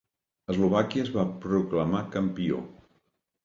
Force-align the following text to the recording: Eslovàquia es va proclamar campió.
Eslovàquia 0.53 1.03
es 1.09 1.11
va 1.19 1.27
proclamar 1.45 2.03
campió. 2.19 2.67